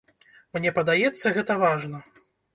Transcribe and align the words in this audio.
Мне 0.55 0.71
падаецца, 0.77 1.33
гэта 1.37 1.59
важна. 1.67 2.03